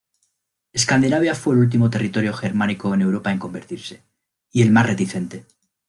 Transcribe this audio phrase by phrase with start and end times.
[0.73, 4.01] Escandinavia fue el último territorio germánico en Europa en convertirse
[4.51, 5.45] y el más reticente.